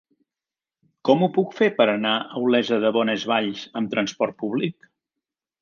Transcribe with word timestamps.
Com 1.09 1.25
ho 1.25 1.29
puc 1.35 1.53
fer 1.59 1.67
per 1.81 1.87
anar 1.93 2.15
a 2.39 2.43
Olesa 2.47 2.81
de 2.87 2.93
Bonesvalls 2.97 3.69
amb 3.83 3.93
trasport 3.95 4.39
públic? 4.45 4.93